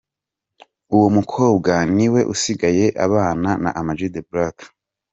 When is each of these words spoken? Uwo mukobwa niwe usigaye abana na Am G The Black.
Uwo 0.95 1.07
mukobwa 1.17 1.73
niwe 1.95 2.21
usigaye 2.33 2.85
abana 3.05 3.49
na 3.63 3.69
Am 3.79 3.89
G 3.97 3.99
The 4.13 4.21
Black. 4.29 4.57